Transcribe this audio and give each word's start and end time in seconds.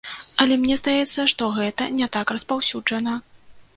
Але 0.43 0.55
мне 0.61 0.77
здаецца, 0.79 1.25
што 1.33 1.49
гэта 1.57 1.83
не 1.99 2.07
так 2.17 2.35
распаўсюджана. 2.37 3.13